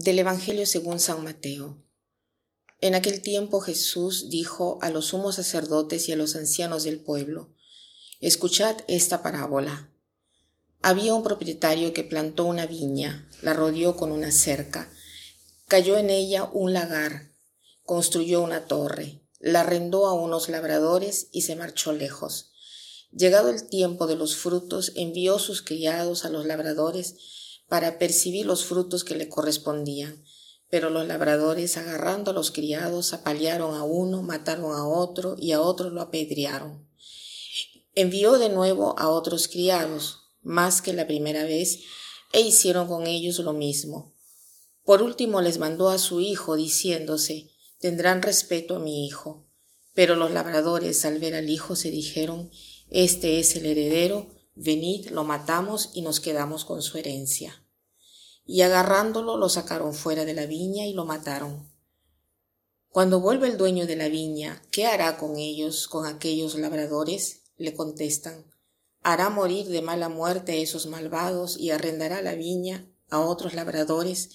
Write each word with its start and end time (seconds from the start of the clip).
Del 0.00 0.20
Evangelio 0.20 0.64
según 0.64 1.00
San 1.00 1.24
Mateo. 1.24 1.82
En 2.80 2.94
aquel 2.94 3.20
tiempo 3.20 3.58
Jesús 3.58 4.30
dijo 4.30 4.78
a 4.80 4.90
los 4.90 5.06
sumos 5.06 5.34
sacerdotes 5.34 6.08
y 6.08 6.12
a 6.12 6.16
los 6.16 6.36
ancianos 6.36 6.84
del 6.84 7.00
pueblo, 7.00 7.52
Escuchad 8.20 8.76
esta 8.86 9.24
parábola. 9.24 9.92
Había 10.82 11.14
un 11.14 11.24
propietario 11.24 11.92
que 11.94 12.04
plantó 12.04 12.44
una 12.44 12.66
viña, 12.66 13.28
la 13.42 13.54
rodeó 13.54 13.96
con 13.96 14.12
una 14.12 14.30
cerca, 14.30 14.88
cayó 15.66 15.96
en 15.96 16.10
ella 16.10 16.44
un 16.44 16.72
lagar, 16.74 17.32
construyó 17.82 18.40
una 18.40 18.66
torre, 18.66 19.26
la 19.40 19.62
arrendó 19.62 20.06
a 20.06 20.14
unos 20.14 20.48
labradores 20.48 21.26
y 21.32 21.42
se 21.42 21.56
marchó 21.56 21.92
lejos. 21.92 22.52
Llegado 23.10 23.50
el 23.50 23.68
tiempo 23.68 24.06
de 24.06 24.14
los 24.14 24.36
frutos, 24.36 24.92
envió 24.94 25.40
sus 25.40 25.60
criados 25.60 26.24
a 26.24 26.28
los 26.28 26.46
labradores 26.46 27.16
para 27.68 27.98
percibir 27.98 28.46
los 28.46 28.64
frutos 28.64 29.04
que 29.04 29.14
le 29.14 29.28
correspondían. 29.28 30.24
Pero 30.70 30.90
los 30.90 31.06
labradores, 31.06 31.76
agarrando 31.76 32.30
a 32.30 32.34
los 32.34 32.50
criados, 32.50 33.12
apalearon 33.12 33.74
a 33.74 33.84
uno, 33.84 34.22
mataron 34.22 34.72
a 34.72 34.86
otro 34.86 35.36
y 35.38 35.52
a 35.52 35.60
otro 35.60 35.90
lo 35.90 36.00
apedrearon. 36.02 36.86
Envió 37.94 38.38
de 38.38 38.48
nuevo 38.48 38.94
a 38.98 39.08
otros 39.08 39.48
criados, 39.48 40.20
más 40.42 40.82
que 40.82 40.92
la 40.92 41.06
primera 41.06 41.44
vez, 41.44 41.80
e 42.32 42.40
hicieron 42.40 42.86
con 42.86 43.06
ellos 43.06 43.38
lo 43.38 43.52
mismo. 43.52 44.14
Por 44.84 45.02
último 45.02 45.40
les 45.40 45.58
mandó 45.58 45.88
a 45.88 45.98
su 45.98 46.20
hijo, 46.20 46.56
diciéndose, 46.56 47.50
tendrán 47.78 48.22
respeto 48.22 48.76
a 48.76 48.78
mi 48.78 49.06
hijo. 49.06 49.46
Pero 49.94 50.16
los 50.16 50.30
labradores, 50.30 51.04
al 51.04 51.18
ver 51.18 51.34
al 51.34 51.50
hijo, 51.50 51.76
se 51.76 51.90
dijeron, 51.90 52.50
Este 52.90 53.40
es 53.40 53.56
el 53.56 53.66
heredero, 53.66 54.28
venid, 54.54 55.10
lo 55.10 55.24
matamos 55.24 55.90
y 55.94 56.02
nos 56.02 56.20
quedamos 56.20 56.64
con 56.64 56.82
su 56.82 56.98
herencia. 56.98 57.64
Y 58.48 58.62
agarrándolo 58.62 59.36
lo 59.36 59.50
sacaron 59.50 59.92
fuera 59.92 60.24
de 60.24 60.32
la 60.32 60.46
viña 60.46 60.86
y 60.86 60.94
lo 60.94 61.04
mataron. 61.04 61.70
Cuando 62.88 63.20
vuelve 63.20 63.46
el 63.46 63.58
dueño 63.58 63.86
de 63.86 63.94
la 63.94 64.08
viña, 64.08 64.62
¿qué 64.72 64.86
hará 64.86 65.18
con 65.18 65.36
ellos, 65.36 65.86
con 65.86 66.06
aquellos 66.06 66.56
labradores? 66.56 67.42
Le 67.58 67.74
contestan, 67.74 68.50
hará 69.02 69.28
morir 69.28 69.66
de 69.66 69.82
mala 69.82 70.08
muerte 70.08 70.52
a 70.52 70.56
esos 70.56 70.86
malvados 70.86 71.58
y 71.58 71.70
arrendará 71.70 72.22
la 72.22 72.34
viña 72.34 72.90
a 73.10 73.20
otros 73.20 73.52
labradores 73.52 74.30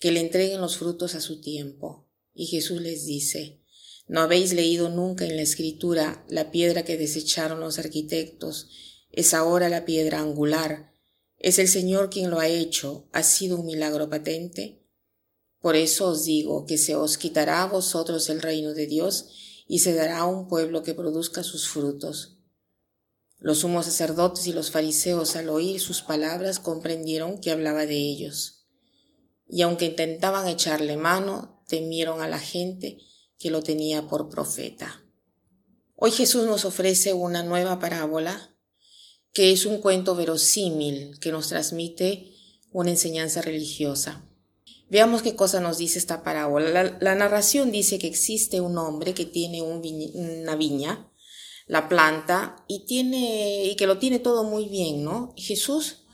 que 0.00 0.10
le 0.10 0.18
entreguen 0.18 0.60
los 0.60 0.76
frutos 0.76 1.14
a 1.14 1.20
su 1.20 1.40
tiempo. 1.40 2.08
Y 2.34 2.46
Jesús 2.46 2.80
les 2.80 3.06
dice, 3.06 3.62
¿no 4.08 4.22
habéis 4.22 4.52
leído 4.52 4.88
nunca 4.88 5.24
en 5.24 5.36
la 5.36 5.42
escritura 5.42 6.26
la 6.28 6.50
piedra 6.50 6.82
que 6.84 6.98
desecharon 6.98 7.60
los 7.60 7.78
arquitectos 7.78 8.68
es 9.12 9.34
ahora 9.34 9.68
la 9.68 9.84
piedra 9.84 10.20
angular. 10.20 10.91
Es 11.42 11.58
el 11.58 11.66
Señor 11.66 12.08
quien 12.08 12.30
lo 12.30 12.38
ha 12.38 12.46
hecho. 12.46 13.08
¿Ha 13.12 13.24
sido 13.24 13.58
un 13.58 13.66
milagro 13.66 14.08
patente? 14.08 14.86
Por 15.60 15.74
eso 15.74 16.08
os 16.08 16.24
digo 16.24 16.66
que 16.66 16.78
se 16.78 16.94
os 16.94 17.18
quitará 17.18 17.64
a 17.64 17.66
vosotros 17.66 18.30
el 18.30 18.40
reino 18.40 18.74
de 18.74 18.86
Dios 18.86 19.64
y 19.66 19.80
se 19.80 19.92
dará 19.92 20.20
a 20.20 20.26
un 20.26 20.46
pueblo 20.46 20.84
que 20.84 20.94
produzca 20.94 21.42
sus 21.42 21.68
frutos. 21.68 22.38
Los 23.40 23.58
sumos 23.58 23.86
sacerdotes 23.86 24.46
y 24.46 24.52
los 24.52 24.70
fariseos 24.70 25.34
al 25.34 25.48
oír 25.48 25.80
sus 25.80 26.02
palabras 26.02 26.60
comprendieron 26.60 27.40
que 27.40 27.50
hablaba 27.50 27.86
de 27.86 27.96
ellos. 27.96 28.68
Y 29.48 29.62
aunque 29.62 29.86
intentaban 29.86 30.46
echarle 30.46 30.96
mano, 30.96 31.64
temieron 31.66 32.22
a 32.22 32.28
la 32.28 32.38
gente 32.38 32.98
que 33.36 33.50
lo 33.50 33.64
tenía 33.64 34.06
por 34.06 34.28
profeta. 34.28 35.04
Hoy 35.96 36.12
Jesús 36.12 36.46
nos 36.46 36.64
ofrece 36.64 37.14
una 37.14 37.42
nueva 37.42 37.80
parábola 37.80 38.51
que 39.32 39.52
es 39.52 39.66
un 39.66 39.78
cuento 39.78 40.14
verosímil 40.14 41.18
que 41.18 41.32
nos 41.32 41.48
transmite 41.48 42.32
una 42.70 42.90
enseñanza 42.90 43.42
religiosa. 43.42 44.24
Veamos 44.90 45.22
qué 45.22 45.34
cosa 45.34 45.60
nos 45.60 45.78
dice 45.78 45.98
esta 45.98 46.22
parábola. 46.22 46.98
La, 47.00 47.14
narración 47.14 47.72
dice 47.72 47.98
que 47.98 48.06
existe 48.06 48.60
un 48.60 48.76
hombre 48.76 49.14
que 49.14 49.24
tiene 49.24 49.62
una 49.62 50.54
viña, 50.54 51.10
la 51.66 51.88
planta 51.88 52.56
y 52.68 52.84
tiene 52.84 53.64
y 53.64 53.76
que 53.76 53.86
lo 53.86 53.98
tiene 53.98 54.18
todo 54.18 54.44
muy 54.44 54.68
bien, 54.68 55.02
¿no? 55.02 55.32
Jesús 55.36 56.04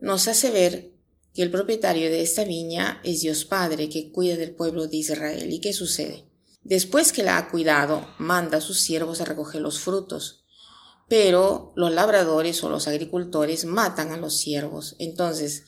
nos 0.00 0.26
hace 0.26 0.50
ver 0.50 0.92
que 1.34 1.42
el 1.42 1.50
propietario 1.50 2.10
de 2.10 2.22
esta 2.22 2.44
viña 2.44 3.00
es 3.04 3.20
Dios 3.20 3.44
Padre 3.44 3.88
que 3.88 4.10
cuida 4.10 4.36
del 4.36 4.56
pueblo 4.56 4.88
de 4.88 4.96
Israel. 4.96 5.52
¿Y 5.52 5.60
qué 5.60 5.72
sucede? 5.72 6.24
Después 6.64 7.12
que 7.12 7.22
la 7.22 7.38
ha 7.38 7.48
cuidado, 7.48 8.08
manda 8.18 8.58
a 8.58 8.60
sus 8.60 8.80
siervos 8.80 9.20
a 9.20 9.24
recoger 9.24 9.60
los 9.60 9.78
frutos 9.78 10.45
pero 11.08 11.72
los 11.76 11.92
labradores 11.92 12.62
o 12.64 12.68
los 12.68 12.88
agricultores 12.88 13.64
matan 13.64 14.12
a 14.12 14.16
los 14.16 14.36
siervos. 14.36 14.96
Entonces, 14.98 15.64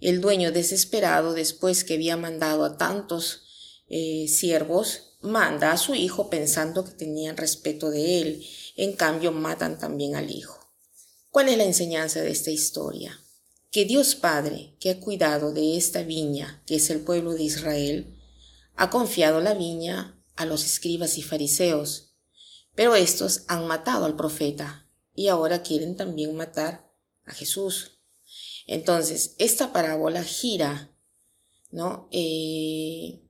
el 0.00 0.20
dueño 0.20 0.50
desesperado, 0.50 1.34
después 1.34 1.84
que 1.84 1.94
había 1.94 2.16
mandado 2.16 2.64
a 2.64 2.76
tantos 2.76 3.42
eh, 3.88 4.26
siervos, 4.28 5.18
manda 5.20 5.72
a 5.72 5.76
su 5.78 5.94
hijo 5.94 6.30
pensando 6.30 6.84
que 6.84 6.92
tenían 6.92 7.36
respeto 7.36 7.90
de 7.90 8.20
él. 8.20 8.46
En 8.76 8.94
cambio, 8.94 9.32
matan 9.32 9.78
también 9.78 10.16
al 10.16 10.30
hijo. 10.30 10.58
¿Cuál 11.30 11.48
es 11.48 11.58
la 11.58 11.64
enseñanza 11.64 12.22
de 12.22 12.30
esta 12.30 12.50
historia? 12.50 13.20
Que 13.70 13.84
Dios 13.84 14.16
Padre, 14.16 14.74
que 14.80 14.90
ha 14.90 14.98
cuidado 14.98 15.52
de 15.52 15.76
esta 15.76 16.02
viña, 16.02 16.62
que 16.66 16.76
es 16.76 16.90
el 16.90 17.00
pueblo 17.00 17.34
de 17.34 17.44
Israel, 17.44 18.16
ha 18.74 18.90
confiado 18.90 19.40
la 19.40 19.54
viña 19.54 20.20
a 20.34 20.46
los 20.46 20.64
escribas 20.64 21.18
y 21.18 21.22
fariseos, 21.22 22.09
pero 22.74 22.94
estos 22.94 23.42
han 23.48 23.66
matado 23.66 24.04
al 24.04 24.16
profeta 24.16 24.86
y 25.14 25.28
ahora 25.28 25.62
quieren 25.62 25.96
también 25.96 26.34
matar 26.34 26.90
a 27.24 27.32
Jesús. 27.32 27.98
Entonces, 28.66 29.34
esta 29.38 29.72
parábola 29.72 30.22
gira, 30.22 30.94
¿no? 31.70 32.08
Eh, 32.10 33.20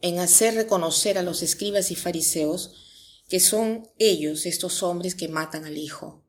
en 0.00 0.18
hacer 0.18 0.54
reconocer 0.54 1.18
a 1.18 1.22
los 1.22 1.42
escribas 1.42 1.90
y 1.90 1.96
fariseos 1.96 2.74
que 3.28 3.40
son 3.40 3.88
ellos, 3.98 4.46
estos 4.46 4.82
hombres 4.82 5.14
que 5.14 5.28
matan 5.28 5.64
al 5.64 5.78
Hijo. 5.78 6.22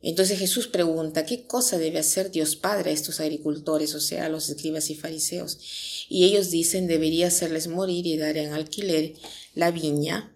Entonces 0.00 0.38
Jesús 0.38 0.68
pregunta, 0.68 1.26
¿qué 1.26 1.46
cosa 1.46 1.78
debe 1.78 1.98
hacer 1.98 2.30
Dios 2.30 2.54
Padre 2.54 2.90
a 2.90 2.92
estos 2.92 3.18
agricultores, 3.18 3.94
o 3.94 4.00
sea, 4.00 4.26
a 4.26 4.28
los 4.28 4.48
escribas 4.48 4.90
y 4.90 4.94
fariseos? 4.94 5.58
Y 6.08 6.24
ellos 6.24 6.50
dicen, 6.50 6.86
debería 6.86 7.28
hacerles 7.28 7.66
morir 7.66 8.06
y 8.06 8.16
dar 8.16 8.36
en 8.36 8.52
alquiler 8.52 9.14
la 9.54 9.72
viña 9.72 10.35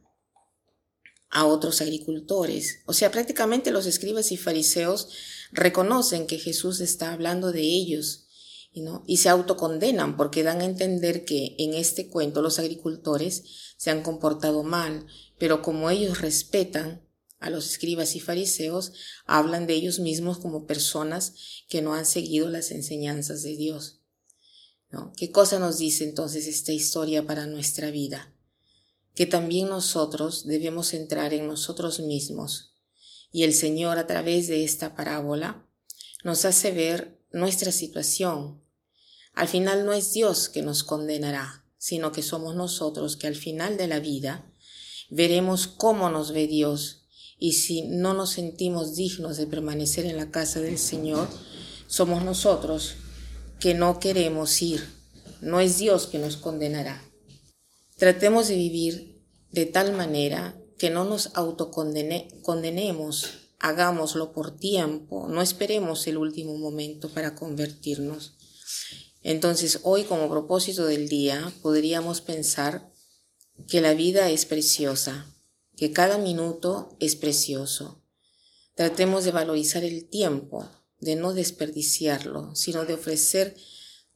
a 1.31 1.47
otros 1.47 1.81
agricultores. 1.81 2.81
O 2.87 2.93
sea, 2.93 3.11
prácticamente 3.11 3.71
los 3.71 3.87
escribas 3.87 4.33
y 4.33 4.37
fariseos 4.37 5.09
reconocen 5.53 6.27
que 6.27 6.39
Jesús 6.39 6.81
está 6.81 7.13
hablando 7.13 7.53
de 7.53 7.63
ellos 7.63 8.27
¿no? 8.75 9.05
y 9.07 9.19
se 9.19 9.29
autocondenan 9.29 10.17
porque 10.17 10.43
dan 10.43 10.61
a 10.61 10.65
entender 10.65 11.25
que 11.25 11.55
en 11.59 11.75
este 11.75 12.09
cuento 12.09 12.43
los 12.43 12.59
agricultores 12.59 13.45
se 13.77 13.91
han 13.91 14.03
comportado 14.03 14.63
mal, 14.63 15.07
pero 15.39 15.63
como 15.63 15.89
ellos 15.91 16.21
respetan 16.21 17.07
a 17.39 17.49
los 17.49 17.71
escribas 17.71 18.17
y 18.17 18.21
fariseos, 18.21 18.93
hablan 19.25 19.67
de 19.67 19.75
ellos 19.75 19.99
mismos 19.99 20.39
como 20.39 20.67
personas 20.67 21.35
que 21.69 21.81
no 21.81 21.95
han 21.95 22.05
seguido 22.05 22.49
las 22.51 22.71
enseñanzas 22.71 23.43
de 23.43 23.57
Dios. 23.57 24.01
¿Qué 25.17 25.31
cosa 25.31 25.59
nos 25.59 25.79
dice 25.79 26.05
entonces 26.05 26.47
esta 26.47 26.73
historia 26.73 27.25
para 27.25 27.47
nuestra 27.47 27.91
vida? 27.91 28.35
Que 29.15 29.27
también 29.27 29.69
nosotros 29.69 30.47
debemos 30.47 30.95
entrar 30.95 31.35
en 31.35 31.47
nosotros 31.47 32.01
mismos. 32.01 32.75
Y 33.33 33.45
el 33.45 33.55
Señor 33.55 33.99
a 33.99 34.07
través 34.07 34.49
de 34.49 34.65
esta 34.65 34.95
parábola 34.95 35.67
nos 36.25 36.45
hace 36.45 36.73
ver 36.73 37.21
nuestra 37.33 37.73
situación. 37.73 38.63
Al 39.35 39.49
final 39.49 39.87
no 39.87 39.93
es 39.93 40.13
Dios 40.13 40.49
que 40.49 40.63
nos 40.63 40.83
condenará, 40.83 41.65
sino 41.79 42.13
que 42.13 42.23
somos 42.23 42.55
nosotros 42.55 43.17
que 43.17 43.27
al 43.27 43.37
final 43.37 43.77
de 43.77 43.87
la 43.87 44.01
vida 44.01 44.53
veremos 45.11 45.67
cómo 45.67 46.11
nos 46.11 46.33
ve 46.33 46.47
Dios 46.47 47.01
y 47.39 47.53
si 47.53 47.83
no 47.83 48.13
nos 48.13 48.31
sentimos 48.31 48.97
dignos 48.97 49.39
de 49.39 49.47
permanecer 49.47 50.05
en 50.05 50.19
la 50.19 50.31
casa 50.31 50.61
del 50.61 50.79
Señor, 50.79 51.27
somos 51.87 52.23
nosotros 52.23 52.97
que 53.59 53.73
no 53.75 53.99
queremos 53.99 54.61
ir. 54.61 54.87
No 55.41 55.59
es 55.59 55.79
Dios 55.79 56.07
que 56.07 56.19
nos 56.19 56.37
condenará. 56.37 57.03
Tratemos 57.97 58.49
de 58.49 58.57
vivir 58.57 59.10
de 59.53 59.67
tal 59.67 59.93
manera 59.93 60.57
que 60.79 60.91
no 60.91 61.05
nos 61.05 61.31
autocondenemos, 61.35 63.31
hagámoslo 63.59 64.33
por 64.33 64.57
tiempo, 64.57 65.29
no 65.29 65.43
esperemos 65.43 66.07
el 66.07 66.17
último 66.17 66.57
momento 66.57 67.11
para 67.11 67.35
convertirnos. 67.35 68.35
Entonces, 69.23 69.81
hoy 69.83 70.05
como 70.05 70.31
propósito 70.31 70.87
del 70.87 71.09
día, 71.09 71.53
podríamos 71.61 72.23
pensar 72.23 72.91
que 73.69 73.83
la 73.83 73.93
vida 73.93 74.31
es 74.31 74.47
preciosa, 74.47 75.27
que 75.77 75.93
cada 75.93 76.17
minuto 76.17 76.97
es 77.01 77.17
precioso. 77.17 78.03
Tratemos 78.75 79.25
de 79.25 79.33
valorizar 79.33 79.85
el 79.85 80.09
tiempo, 80.09 80.67
de 81.01 81.17
no 81.17 81.35
desperdiciarlo, 81.35 82.55
sino 82.55 82.87
de 82.87 82.95
ofrecer 82.95 83.57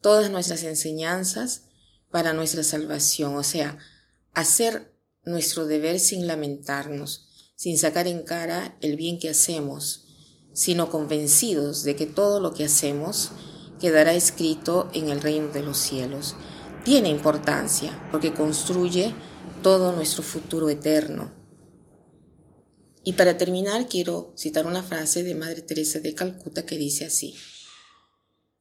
todas 0.01 0.31
nuestras 0.31 0.63
enseñanzas 0.63 1.65
para 2.11 2.33
nuestra 2.33 2.63
salvación, 2.63 3.37
o 3.37 3.43
sea, 3.43 3.79
hacer 4.33 4.94
nuestro 5.27 5.67
deber 5.67 6.01
sin 6.01 6.27
lamentarnos, 6.27 7.29
sin 7.57 7.79
sacar 7.79 8.07
en 8.07 8.23
cara 8.23 8.77
el 8.81 8.97
bien 8.97 9.19
que 9.19 9.31
hacemos, 9.31 10.05
sino 10.53 10.91
convencidos 10.91 11.83
de 11.83 11.97
que 11.97 12.07
todo 12.07 12.41
lo 12.41 12.55
que 12.55 12.65
hacemos, 12.65 13.33
quedará 13.81 14.15
escrito 14.15 14.89
en 14.95 15.09
el 15.09 15.21
reino 15.21 15.49
de 15.49 15.63
los 15.63 15.79
cielos. 15.79 16.37
Tiene 16.85 17.09
importancia 17.09 18.09
porque 18.11 18.33
construye 18.33 19.15
todo 19.63 19.93
nuestro 19.93 20.23
futuro 20.23 20.69
eterno. 20.69 21.33
Y 23.03 23.15
para 23.15 23.37
terminar 23.37 23.89
quiero 23.89 24.33
citar 24.37 24.67
una 24.67 24.83
frase 24.83 25.23
de 25.23 25.35
Madre 25.35 25.63
Teresa 25.63 26.01
de 26.01 26.15
Calcuta 26.15 26.65
que 26.65 26.79
dice 26.79 27.05
así, 27.05 27.35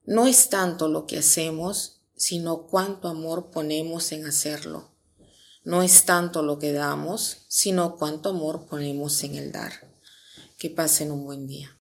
no 0.05 0.27
es 0.27 0.49
tanto 0.49 0.89
lo 0.89 1.05
que 1.05 1.17
hacemos, 1.17 2.01
sino 2.15 2.67
cuánto 2.67 3.07
amor 3.07 3.51
ponemos 3.51 4.11
en 4.11 4.25
hacerlo. 4.25 4.92
No 5.63 5.81
es 5.81 6.05
tanto 6.05 6.43
lo 6.43 6.59
que 6.59 6.73
damos, 6.73 7.45
sino 7.47 7.95
cuánto 7.95 8.29
amor 8.29 8.65
ponemos 8.65 9.23
en 9.23 9.35
el 9.35 9.51
dar. 9.51 9.71
Que 10.57 10.69
pasen 10.69 11.11
un 11.11 11.25
buen 11.25 11.47
día. 11.47 11.79